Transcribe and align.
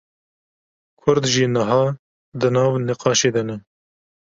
Kurd 0.99 1.23
jî 1.33 1.45
niha 1.53 1.83
di 2.39 2.49
nav 2.55 2.71
nîqaşê 2.87 3.29
de 3.35 3.41
ne 3.47 3.55